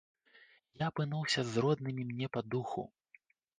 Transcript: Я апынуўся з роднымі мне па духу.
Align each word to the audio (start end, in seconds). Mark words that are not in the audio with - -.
Я 0.83 0.87
апынуўся 0.91 1.45
з 1.51 1.63
роднымі 1.67 2.03
мне 2.09 2.27
па 2.39 2.45
духу. 2.57 2.89